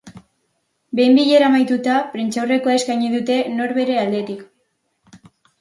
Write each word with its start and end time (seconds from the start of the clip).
Behin 0.99 1.13
bilera 1.19 1.49
amaituta, 1.53 1.99
prentsaurrekoa 2.15 2.79
eskaini 2.79 3.13
dute 3.19 3.39
nor 3.59 3.77
bere 3.79 4.03
aldetik. 4.07 5.25